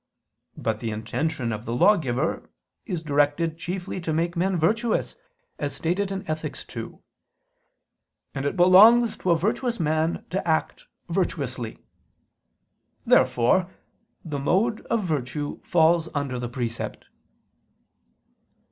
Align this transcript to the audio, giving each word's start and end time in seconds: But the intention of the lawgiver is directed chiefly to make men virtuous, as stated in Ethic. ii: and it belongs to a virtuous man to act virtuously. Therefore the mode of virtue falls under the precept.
But 0.57 0.79
the 0.79 0.89
intention 0.89 1.51
of 1.53 1.65
the 1.65 1.75
lawgiver 1.75 2.49
is 2.87 3.03
directed 3.03 3.59
chiefly 3.59 4.01
to 4.01 4.11
make 4.11 4.35
men 4.35 4.57
virtuous, 4.57 5.15
as 5.59 5.75
stated 5.75 6.11
in 6.11 6.27
Ethic. 6.27 6.57
ii: 6.75 6.93
and 8.33 8.43
it 8.43 8.55
belongs 8.55 9.15
to 9.17 9.29
a 9.29 9.37
virtuous 9.37 9.79
man 9.79 10.25
to 10.31 10.47
act 10.47 10.87
virtuously. 11.07 11.77
Therefore 13.05 13.69
the 14.25 14.39
mode 14.39 14.83
of 14.87 15.03
virtue 15.03 15.59
falls 15.61 16.09
under 16.15 16.39
the 16.39 16.49
precept. 16.49 17.05